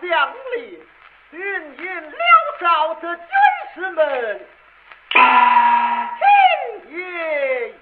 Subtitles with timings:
[0.00, 0.80] 将领
[1.30, 2.14] 人间缭
[2.60, 3.26] 绕的军
[3.74, 4.40] 士们
[6.18, 7.74] 今夜